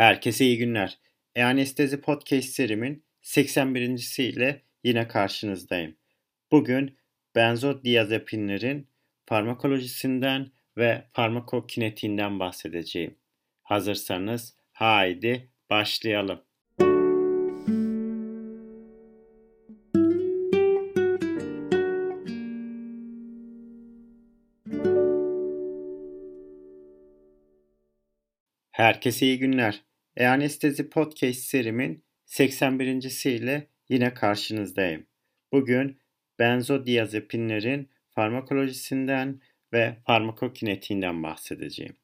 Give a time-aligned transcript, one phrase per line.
[0.00, 0.98] Herkese iyi günler.
[1.34, 4.18] E-Anestezi Podcast serimin 81.
[4.18, 5.96] ile yine karşınızdayım.
[6.50, 6.98] Bugün
[7.34, 8.88] benzodiazepinlerin
[9.26, 13.18] farmakolojisinden ve farmakokinetiğinden bahsedeceğim.
[13.62, 16.42] Hazırsanız haydi başlayalım.
[28.70, 29.89] Herkese iyi günler.
[30.16, 33.30] E-Anestezi Podcast serimin 81.
[33.30, 35.06] ile yine karşınızdayım.
[35.52, 35.98] Bugün
[36.38, 39.40] benzodiazepinlerin farmakolojisinden
[39.72, 41.96] ve farmakokinetiğinden bahsedeceğim.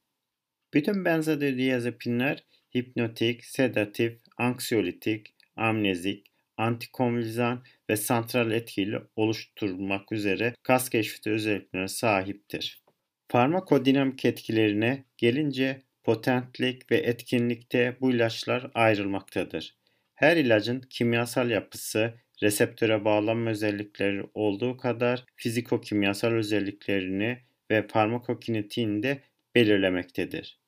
[0.75, 2.45] Bütün benzodiazepinler
[2.77, 6.27] hipnotik, sedatif, anksiyolitik, amnezik,
[6.57, 12.83] antikonvülzan ve santral etkili oluşturmak üzere kas keşfeti özelliklerine sahiptir.
[13.29, 19.77] Farmakodinamik etkilerine gelince potentlik ve etkinlikte bu ilaçlar ayrılmaktadır.
[20.15, 27.39] Her ilacın kimyasal yapısı, reseptöre bağlanma özellikleri olduğu kadar fizikokimyasal özelliklerini
[27.71, 29.23] ve farmakokinetiğini de
[29.55, 30.61] belirlemektedir.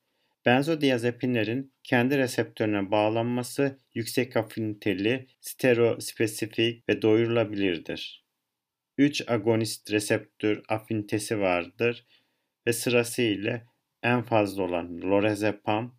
[0.46, 8.24] Benzodiazepinlerin kendi reseptörüne bağlanması yüksek afiniteli, stereospesifik ve doyurulabilirdir.
[8.98, 12.06] 3 agonist reseptör afinitesi vardır
[12.66, 13.62] ve sırasıyla
[14.02, 15.98] en fazla olan lorazepam,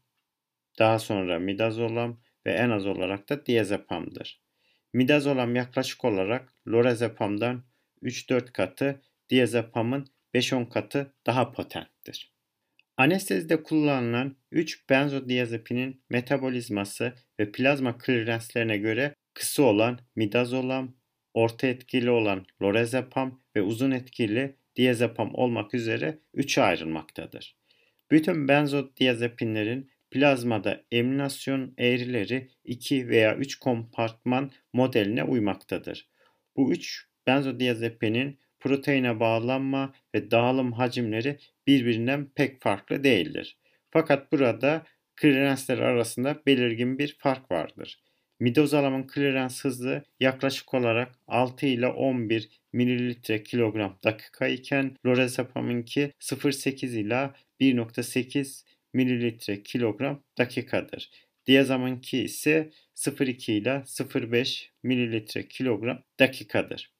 [0.79, 4.41] daha sonra midazolam ve en az olarak da diazepamdır.
[4.93, 7.63] Midazolam yaklaşık olarak lorazepamdan
[8.03, 12.33] 3-4 katı, diazepamın 5-10 katı daha potenttir.
[12.97, 20.95] Anestezide kullanılan 3 benzodiazepinin metabolizması ve plazma klirenslerine göre kısa olan midazolam,
[21.33, 27.58] orta etkili olan lorazepam ve uzun etkili diazepam olmak üzere 3'e ayrılmaktadır.
[28.11, 36.09] Bütün benzodiazepinlerin plazmada eminasyon eğrileri 2 veya 3 kompartman modeline uymaktadır.
[36.55, 41.37] Bu 3 benzodiazepinin proteine bağlanma ve dağılım hacimleri
[41.67, 43.57] birbirinden pek farklı değildir.
[43.91, 44.83] Fakat burada
[45.15, 47.99] klirensler arasında belirgin bir fark vardır.
[48.39, 57.33] Midazolamın klirens hızı yaklaşık olarak 6 ile 11 mililitre kilogram dakika iken lorazepaminki 0.8 ila
[57.61, 61.09] 1.8 mililitre kilogram dakikadır.
[61.47, 66.91] Diazaminki ise 0.2 ile 0.5 mililitre kilogram dakikadır.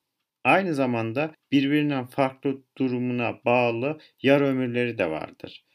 [0.43, 5.65] Aynı zamanda birbirinden farklı durumuna bağlı yar ömürleri de vardır.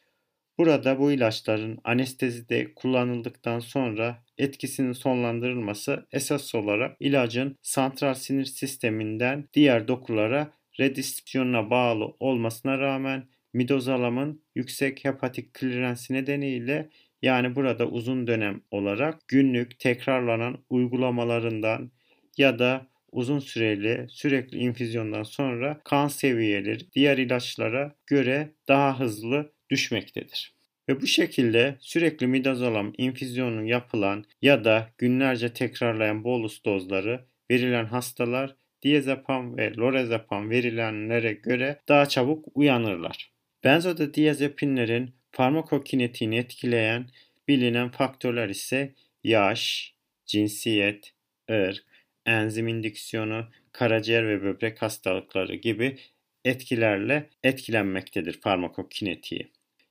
[0.58, 9.88] Burada bu ilaçların anestezide kullanıldıktan sonra etkisinin sonlandırılması esas olarak ilacın santral sinir sisteminden diğer
[9.88, 16.90] dokulara redistribusyonuna bağlı olmasına rağmen midozalamın yüksek hepatik klirensi nedeniyle
[17.22, 21.90] yani burada uzun dönem olarak günlük tekrarlanan uygulamalarından
[22.38, 30.54] ya da uzun süreli sürekli infüzyondan sonra kan seviyeleri diğer ilaçlara göre daha hızlı düşmektedir.
[30.88, 38.56] Ve bu şekilde sürekli midazolam infüzyonu yapılan ya da günlerce tekrarlayan bolus dozları verilen hastalar
[38.82, 43.33] diazepam ve lorazepam verilenlere göre daha çabuk uyanırlar.
[43.64, 47.06] Benzodiazepinlerin farmakokinetiğini etkileyen
[47.48, 48.94] bilinen faktörler ise
[49.24, 49.94] yaş,
[50.26, 51.12] cinsiyet,
[51.50, 51.84] ırk,
[52.26, 55.98] enzim indüksiyonu, karaciğer ve böbrek hastalıkları gibi
[56.44, 59.50] etkilerle etkilenmektedir farmakokinetiği.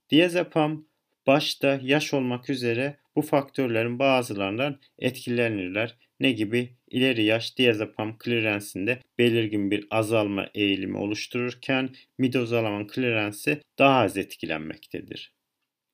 [0.09, 0.85] Diazepam
[1.27, 5.95] başta yaş olmak üzere bu faktörlerin bazılarından etkilenirler.
[6.19, 6.69] Ne gibi?
[6.93, 15.33] İleri yaş diazepam klirensinde belirgin bir azalma eğilimi oluştururken midozalaman klirensi daha az etkilenmektedir.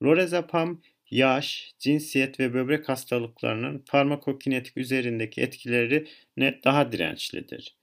[0.03, 6.07] Lorazepam yaş, cinsiyet ve böbrek hastalıklarının farmakokinetik üzerindeki etkileri
[6.37, 7.77] ne daha dirençlidir.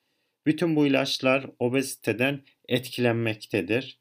[0.47, 3.99] Bütün bu ilaçlar obeziteden etkilenmektedir.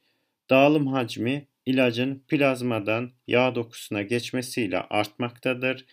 [0.49, 5.85] Dağılım hacmi ilacın plazmadan yağ dokusuna geçmesiyle artmaktadır.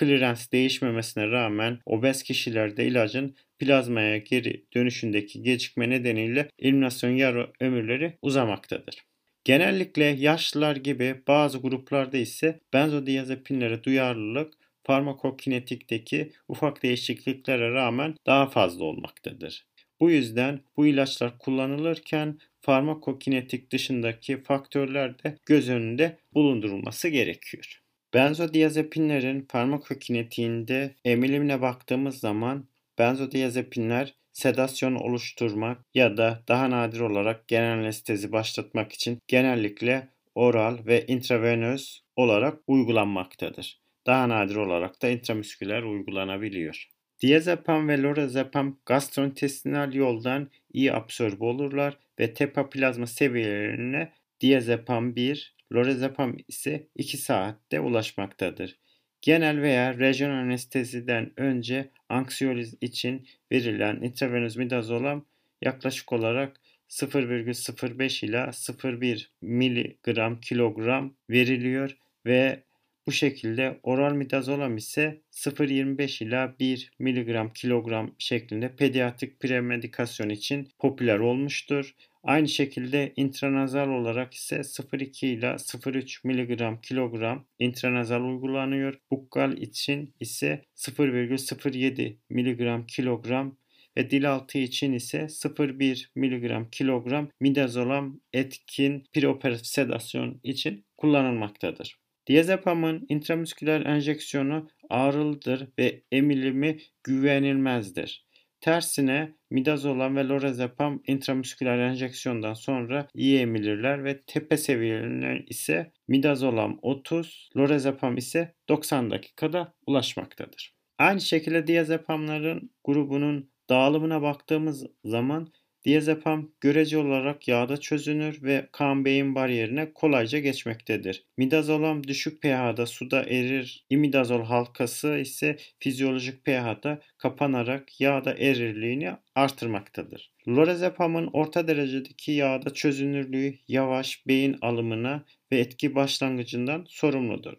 [0.00, 9.04] Klirens değişmemesine rağmen obez kişilerde ilacın plazmaya geri dönüşündeki gecikme nedeniyle eliminasyon yarı ömürleri uzamaktadır.
[9.44, 14.54] Genellikle yaşlılar gibi bazı gruplarda ise benzodiazepinlere duyarlılık
[14.84, 19.66] farmakokinetikteki ufak değişikliklere rağmen daha fazla olmaktadır.
[20.00, 27.79] Bu yüzden bu ilaçlar kullanılırken farmakokinetik dışındaki faktörler de göz önünde bulundurulması gerekiyor.
[28.14, 32.68] Benzodiazepinlerin farmakokinetiğinde emilimine baktığımız zaman
[32.98, 41.06] benzodiazepinler sedasyon oluşturmak ya da daha nadir olarak genel anestezi başlatmak için genellikle oral ve
[41.06, 43.80] intravenöz olarak uygulanmaktadır.
[44.06, 46.88] daha nadir olarak da intramüsküler uygulanabiliyor.
[47.22, 56.36] Diazepam ve lorazepam gastrointestinal yoldan iyi absorbe olurlar ve tepa plazma seviyelerine diazepam 1, lorazepam
[56.48, 58.78] ise 2 saatte ulaşmaktadır.
[59.22, 65.26] Genel veya rejyon anesteziden önce anksiyoliz için verilen intravenöz midazolam
[65.62, 71.96] yaklaşık olarak 0,05 ila 0,1 mg kilogram veriliyor
[72.26, 72.64] ve
[73.06, 81.18] bu şekilde oral midazolam ise 0.25 ila 1 mg kilogram şeklinde pediatrik premedikasyon için popüler
[81.18, 81.94] olmuştur.
[82.22, 89.00] Aynı şekilde intranazal olarak ise 0.2 ila 0.3 mg kilogram intranazal uygulanıyor.
[89.10, 93.56] Bukkal için ise 0,07 mg kilogram
[93.96, 102.00] ve dil altı için ise 0,1 mg kilogram midazolam etkin preoperatif sedasyon için kullanılmaktadır.
[102.26, 108.29] Diazepamın intramüsküler enjeksiyonu ağrılıdır ve emilimi güvenilmezdir.
[108.60, 117.48] Tersine midazolam ve lorazepam intramüsküler enjeksiyondan sonra iyi emilirler ve tepe seviyelerine ise midazolam 30,
[117.56, 120.74] lorazepam ise 90 dakikada ulaşmaktadır.
[120.98, 125.52] Aynı şekilde diazepamların grubunun dağılımına baktığımız zaman
[125.84, 131.24] Diazepam görece olarak yağda çözünür ve kan beyin bariyerine kolayca geçmektedir.
[131.36, 133.86] Midazolam düşük pH'da suda erir.
[133.90, 140.32] İmidazol halkası ise fizyolojik pH'da kapanarak yağda erirliğini artırmaktadır.
[140.48, 147.54] Lorazepamın orta derecedeki yağda çözünürlüğü yavaş beyin alımına ve etki başlangıcından sorumludur.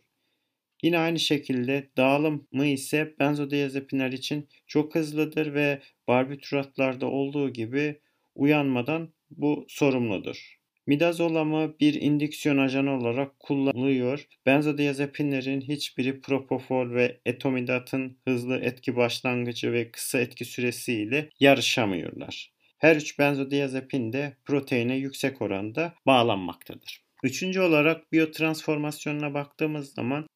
[0.83, 7.99] Yine aynı şekilde dağılımı ise benzodiazepinler için çok hızlıdır ve barbituratlarda olduğu gibi
[8.41, 10.57] uyanmadan bu sorumludur.
[10.87, 14.25] Midazolamı bir indüksiyon ajanı olarak kullanılıyor.
[14.45, 22.51] Benzodiazepinlerin hiçbiri propofol ve etomidatın hızlı etki başlangıcı ve kısa etki süresiyle yarışamıyorlar.
[22.77, 27.03] Her üç benzodiazepin de proteine yüksek oranda bağlanmaktadır.
[27.23, 30.27] Üçüncü olarak biyotransformasyonuna baktığımız zaman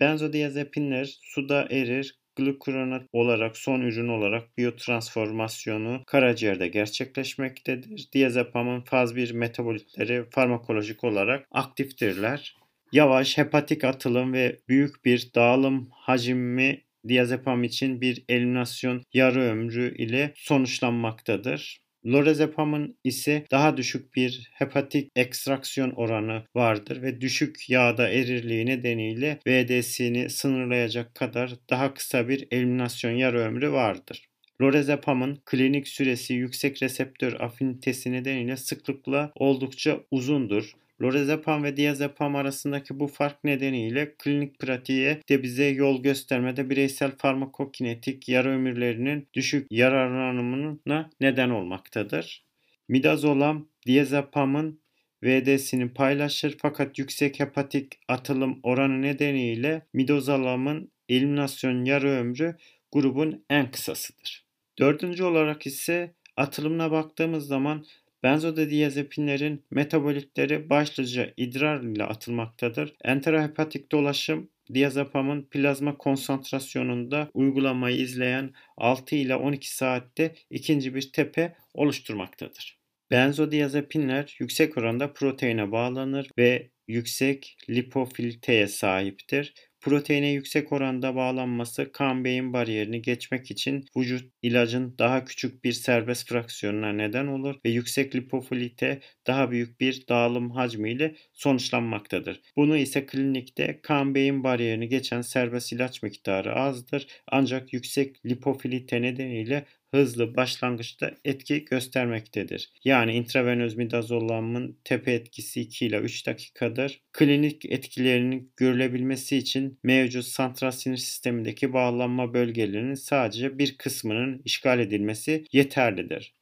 [0.00, 8.08] benzodiazepinler suda erir, glukuronat olarak son ürün olarak biyotransformasyonu karaciğerde gerçekleşmektedir.
[8.14, 12.56] Diazepamın faz 1 metabolitleri farmakolojik olarak aktiftirler.
[12.92, 20.32] Yavaş hepatik atılım ve büyük bir dağılım hacmi diazepam için bir eliminasyon yarı ömrü ile
[20.36, 21.87] sonuçlanmaktadır.
[22.06, 30.30] Lorazepamın ise daha düşük bir hepatik ekstraksiyon oranı vardır ve düşük yağda erirliği nedeniyle VDS'ini
[30.30, 34.28] sınırlayacak kadar daha kısa bir eliminasyon yarı ömrü vardır.
[34.60, 40.72] Lorazepamın klinik süresi yüksek reseptör afinitesi nedeniyle sıklıkla oldukça uzundur.
[41.02, 48.28] Lorazepam ve diazepam arasındaki bu fark nedeniyle klinik pratiğe de bize yol göstermede bireysel farmakokinetik
[48.28, 52.44] yarı ömürlerinin düşük yararlanımına neden olmaktadır.
[52.88, 54.80] Midazolam diazepamın
[55.22, 62.56] VD'sini paylaşır fakat yüksek hepatik atılım oranı nedeniyle midazolamın eliminasyon yarı ömrü
[62.92, 64.46] grubun en kısasıdır.
[64.78, 67.84] Dördüncü olarak ise atılımına baktığımız zaman
[68.22, 72.94] Benzodiazepinlerin metabolitleri başlıca idrar ile atılmaktadır.
[73.04, 82.78] Enterohepatik dolaşım diazepamın plazma konsantrasyonunda uygulamayı izleyen 6 ile 12 saatte ikinci bir tepe oluşturmaktadır.
[83.10, 89.54] Benzodiazepinler yüksek oranda proteine bağlanır ve yüksek lipofiliteye sahiptir.
[89.80, 96.28] Proteine yüksek oranda bağlanması kan beyin bariyerini geçmek için vücut ilacın daha küçük bir serbest
[96.28, 102.40] fraksiyonuna neden olur ve yüksek lipofilite daha büyük bir dağılım hacmiyle sonuçlanmaktadır.
[102.56, 109.66] Bunu ise klinikte kan beyin bariyerini geçen serbest ilaç miktarı azdır ancak yüksek lipofilite nedeniyle
[109.90, 112.70] hızlı başlangıçta etki göstermektedir.
[112.84, 117.00] Yani intravenöz midazolamın tepe etkisi 2 ile 3 dakikadır.
[117.12, 125.44] Klinik etkilerinin görülebilmesi için mevcut santral sinir sistemindeki bağlanma bölgelerinin sadece bir kısmının işgal edilmesi
[125.52, 126.34] yeterlidir.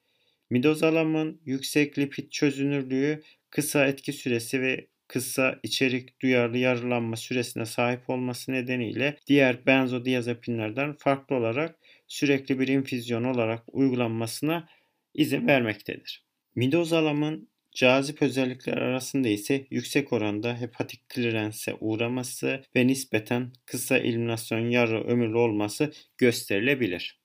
[0.51, 8.53] Midazolamın yüksek lipid çözünürlüğü, kısa etki süresi ve kısa içerik duyarlı yarılanma süresine sahip olması
[8.53, 14.69] nedeniyle diğer benzodiazepinlerden farklı olarak sürekli bir infüzyon olarak uygulanmasına
[15.15, 16.27] izin vermektedir.
[16.55, 25.05] Midozalamın cazip özellikler arasında ise yüksek oranda hepatik klirense uğraması ve nispeten kısa eliminasyon yarı
[25.05, 27.21] ömürlü olması gösterilebilir.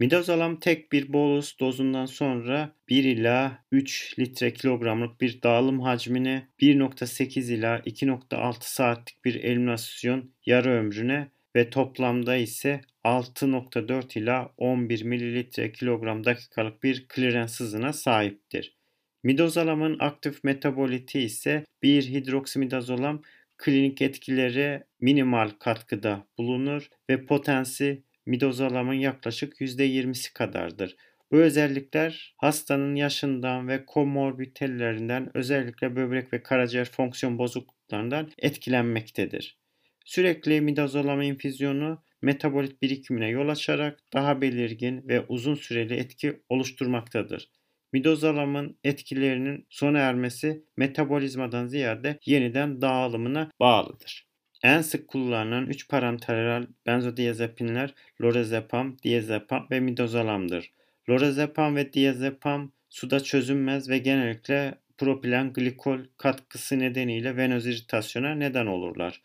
[0.00, 7.52] Midazolam tek bir bolus dozundan sonra 1 ila 3 litre kilogramlık bir dağılım hacmine 1.8
[7.52, 16.24] ila 2.6 saatlik bir eliminasyon yarı ömrüne ve toplamda ise 6.4 ila 11 mililitre kilogram
[16.24, 18.76] dakikalık bir klirens hızına sahiptir.
[19.22, 23.22] Midazolamın aktif metaboliti ise 1 hidroksimidazolam
[23.58, 30.96] klinik etkileri minimal katkıda bulunur ve potensi midazolamın yaklaşık %20'si kadardır.
[31.30, 39.61] Bu özellikler hastanın yaşından ve komorbiditelerinden özellikle böbrek ve karaciğer fonksiyon bozukluklarından etkilenmektedir.
[40.04, 47.48] Sürekli midazolam infüzyonu metabolit birikimine yol açarak daha belirgin ve uzun süreli etki oluşturmaktadır.
[47.92, 54.26] Midazolamın etkilerinin sona ermesi metabolizmadan ziyade yeniden dağılımına bağlıdır.
[54.62, 60.72] En sık kullanılan 3 parenteral benzodiazepinler lorazepam, diazepam ve midazolamdır.
[61.10, 69.20] Lorazepam ve diazepam suda çözünmez ve genellikle propilen glikol katkısı nedeniyle venöz iritasyona neden olurlar.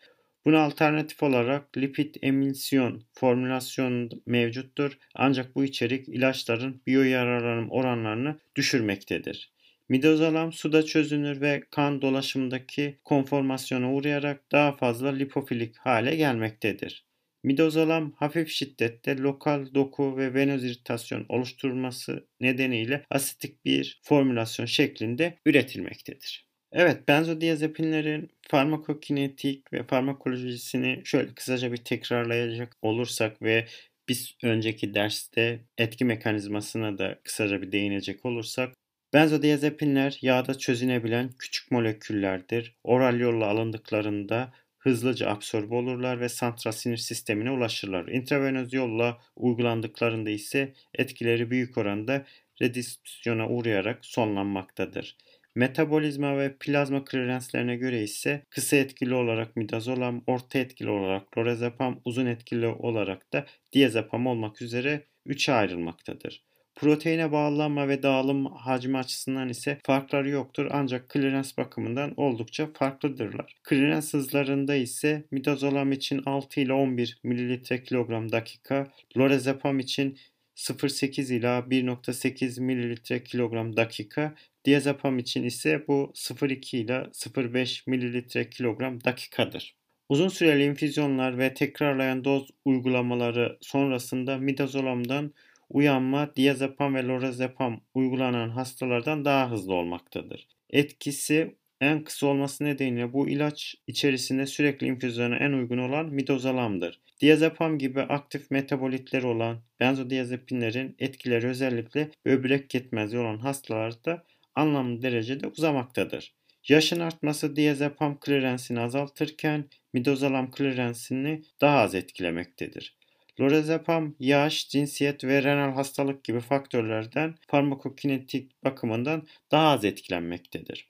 [0.48, 9.52] Buna alternatif olarak lipid emilsiyon formülasyonu mevcuttur ancak bu içerik ilaçların biyoyararlanım oranlarını düşürmektedir.
[9.88, 17.06] Midazolam suda çözünür ve kan dolaşımındaki konformasyona uğrayarak daha fazla lipofilik hale gelmektedir.
[17.42, 26.47] Midazolam hafif şiddette lokal doku ve venöz iritasyon oluşturması nedeniyle asitik bir formülasyon şeklinde üretilmektedir.
[26.72, 33.66] Evet, benzodiazepinlerin farmakokinetik ve farmakolojisini şöyle kısaca bir tekrarlayacak olursak ve
[34.08, 38.74] biz önceki derste etki mekanizmasına da kısaca bir değinecek olursak
[39.14, 42.76] Benzodiazepinler yağda çözünebilen küçük moleküllerdir.
[42.84, 48.08] Oral yolla alındıklarında hızlıca absorbe olurlar ve santral sinir sistemine ulaşırlar.
[48.08, 52.26] İntravenöz yolla uygulandıklarında ise etkileri büyük oranda
[52.62, 55.16] redistribüsyona uğrayarak sonlanmaktadır.
[55.58, 62.26] Metabolizma ve plazma klirenslerine göre ise kısa etkili olarak midazolam, orta etkili olarak lorazepam, uzun
[62.26, 66.44] etkili olarak da diazepam olmak üzere üçe ayrılmaktadır.
[66.74, 73.56] Proteine bağlanma ve dağılım hacmi açısından ise farkları yoktur ancak klirens bakımından oldukça farklıdırlar.
[73.62, 80.18] Klirens hızlarında ise midazolam için 6 ile 11 ml kilogram dakika, lorazepam için
[80.58, 84.34] 0.8 ila 1.8 ml kilogram dakika,
[84.64, 89.76] diazepam için ise bu 0.2 ila 0.5 ml kilogram dakikadır.
[90.08, 95.34] Uzun süreli infüzyonlar ve tekrarlayan doz uygulamaları sonrasında midazolamdan
[95.70, 100.48] uyanma diazepam ve lorazepam uygulanan hastalardan daha hızlı olmaktadır.
[100.70, 107.00] Etkisi en kısa olması nedeniyle bu ilaç içerisinde sürekli infüzyona en uygun olan midazolamdır.
[107.20, 114.24] Diazepam gibi aktif metabolitleri olan benzodiazepinlerin etkileri özellikle böbrek yetmezliği olan hastalarda
[114.58, 116.34] anlamlı derecede uzamaktadır.
[116.68, 122.98] Yaşın artması diazepam klirensini azaltırken midazolam klirensini daha az etkilemektedir.
[123.40, 130.88] Lorazepam yaş, cinsiyet ve renal hastalık gibi faktörlerden farmakokinetik bakımından daha az etkilenmektedir.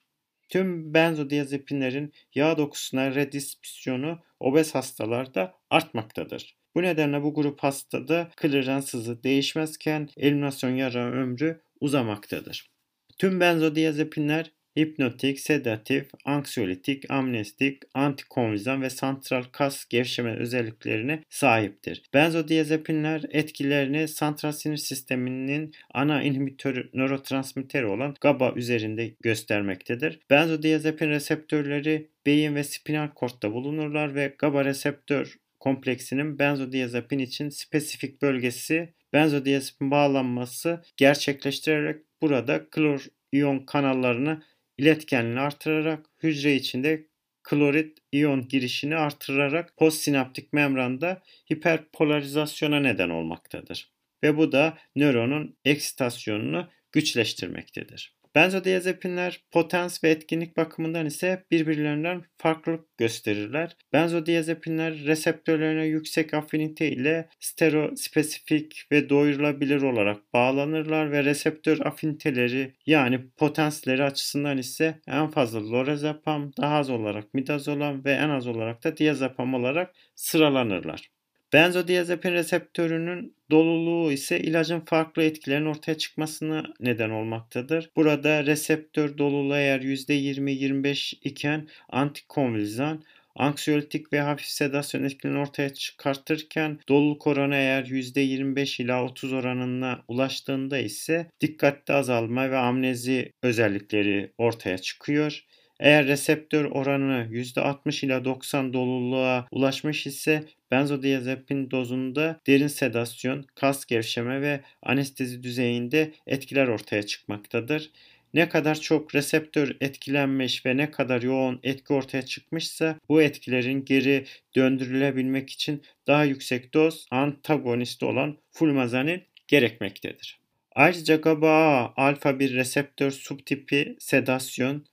[0.48, 6.56] Tüm benzodiazepinlerin yağ dokusuna redistribüsyonu obez hastalarda artmaktadır.
[6.74, 12.77] Bu nedenle bu grup hastada klirens hızı değişmezken eliminasyon yara ömrü uzamaktadır.
[13.18, 22.02] Tüm benzodiazepinler hipnotik, sedatif, anksiyolitik, amnestik, antikonvizan ve santral kas gevşeme özelliklerine sahiptir.
[22.14, 30.20] Benzodiazepinler etkilerini santral sinir sisteminin ana inhibitörü nörotransmitteri olan GABA üzerinde göstermektedir.
[30.30, 38.94] Benzodiazepin reseptörleri beyin ve spinal kortta bulunurlar ve GABA reseptör kompleksinin benzodiazepin için spesifik bölgesi
[39.12, 44.42] benzodiazepin bağlanması gerçekleştirerek burada klor iyon kanallarını
[44.78, 47.06] iletkenliğini artırarak hücre içinde
[47.42, 51.22] klorit iyon girişini artırarak postsinaptik membranda
[51.52, 53.90] hiperpolarizasyona neden olmaktadır.
[54.22, 58.17] Ve bu da nöronun eksitasyonunu güçleştirmektedir.
[58.38, 63.76] Benzodiazepinler potans ve etkinlik bakımından ise birbirlerinden farklılık gösterirler.
[63.92, 74.04] Benzodiazepinler reseptörlerine yüksek afinite ile stereospesifik ve doyurulabilir olarak bağlanırlar ve reseptör afiniteleri yani potansleri
[74.04, 79.54] açısından ise en fazla lorazepam, daha az olarak midazolam ve en az olarak da diazepam
[79.54, 81.17] olarak sıralanırlar.
[81.52, 87.90] Benzodiazepin reseptörünün doluluğu ise ilacın farklı etkilerin ortaya çıkmasına neden olmaktadır.
[87.96, 93.02] Burada reseptör doluluğu eğer %20-25 iken antikonvulzan
[93.34, 100.78] anksiyolitik ve hafif sedasyon etkilerini ortaya çıkartırken doluluk oranı eğer %25 ila 30 oranına ulaştığında
[100.78, 105.44] ise dikkatte azalma ve amnezi özellikleri ortaya çıkıyor.
[105.80, 114.42] Eğer reseptör oranı %60 ila 90 doluluğa ulaşmış ise benzodiazepin dozunda derin sedasyon, kas gevşeme
[114.42, 117.90] ve anestezi düzeyinde etkiler ortaya çıkmaktadır.
[118.34, 124.24] Ne kadar çok reseptör etkilenmiş ve ne kadar yoğun etki ortaya çıkmışsa bu etkilerin geri
[124.56, 130.38] döndürülebilmek için daha yüksek doz antagonist olan fulmazanil gerekmektedir.
[130.74, 134.86] Ayrıca GABA alfa 1 reseptör subtipi sedasyon,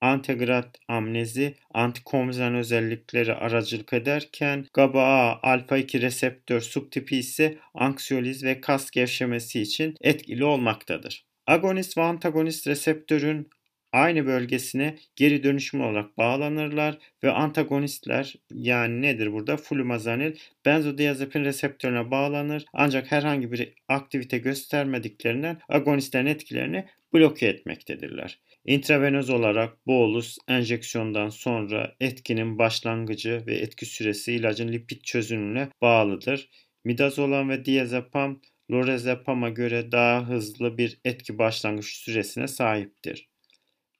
[0.00, 8.90] antegrat amnezi, antikonvizan özellikleri aracılık ederken GABA alfa 2 reseptör subtipi ise anksiyoliz ve kas
[8.90, 11.26] gevşemesi için etkili olmaktadır.
[11.46, 13.50] Agonist ve antagonist reseptörün
[13.92, 19.56] aynı bölgesine geri dönüşüm olarak bağlanırlar ve antagonistler yani nedir burada?
[19.56, 20.36] Flumazanil
[20.66, 28.38] benzodiazepin reseptörüne bağlanır ancak herhangi bir aktivite göstermediklerinden agonistlerin etkilerini bloke etmektedirler.
[28.66, 36.50] İntravenöz olarak bolus enjeksiyondan sonra etkinin başlangıcı ve etki süresi ilacın lipid çözünümüne bağlıdır.
[36.84, 43.28] Midazolam ve diazepam lorazepama göre daha hızlı bir etki başlangıç süresine sahiptir.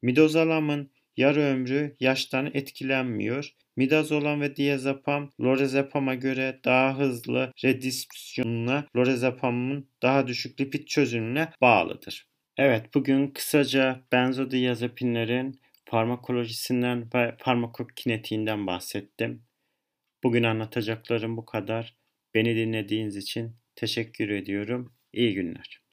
[0.03, 3.51] Midazolamın yarı ömrü yaştan etkilenmiyor.
[3.77, 12.36] Midazolam ve diazepam lorazepama göre daha hızlı redistribüsyonuna lorazepamın daha düşük lipid çözünümüne bağlıdır.
[12.57, 19.43] Evet bugün kısaca benzodiazepinlerin farmakolojisinden ve farmakokinetiğinden bahsettim.
[20.25, 21.97] Bugün anlatacaklarım bu kadar.
[22.35, 24.95] Beni dinlediğiniz için teşekkür ediyorum.
[25.13, 25.86] İyi günler.